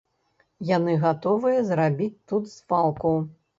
Яны 0.69 0.95
гатовыя 1.03 1.59
зрабіць 1.69 2.11
тут 2.35 2.51
звалку. 2.57 3.15